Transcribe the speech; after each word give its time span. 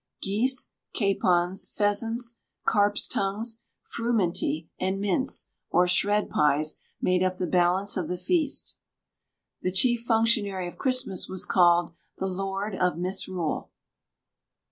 Geese, 0.19 0.71
capons, 0.95 1.67
pheasants, 1.69 2.39
carps' 2.65 3.07
tongues, 3.07 3.61
frumenty, 3.83 4.67
and 4.79 4.99
mince, 4.99 5.49
or 5.69 5.87
"shred" 5.87 6.27
pies, 6.27 6.77
made 6.99 7.21
up 7.21 7.37
the 7.37 7.45
balance 7.45 7.95
of 7.97 8.07
the 8.07 8.17
feast. 8.17 8.77
The 9.61 9.71
chief 9.71 10.01
functionary 10.01 10.67
of 10.67 10.79
Christmas 10.79 11.27
was 11.29 11.45
called 11.45 11.93
"The 12.17 12.25
Lord 12.25 12.73
of 12.75 12.97
Misrule." 12.97 13.69